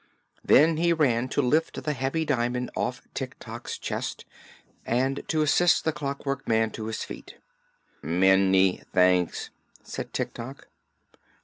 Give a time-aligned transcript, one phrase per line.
[0.43, 4.25] Then he ran to lift the heavy diamond off Tik Tok's chest
[4.83, 7.35] and to assist the Clockwork Man to his feet.
[8.01, 9.51] "Ma ny thanks!"
[9.83, 10.67] said Tik Tok.